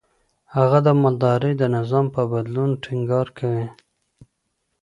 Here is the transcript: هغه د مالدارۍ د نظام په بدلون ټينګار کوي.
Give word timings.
هغه 0.55 0.79
د 0.87 0.87
مالدارۍ 1.01 1.53
د 1.57 1.63
نظام 1.75 2.05
په 2.15 2.21
بدلون 2.31 2.69
ټينګار 2.83 3.27
کوي. 3.37 3.65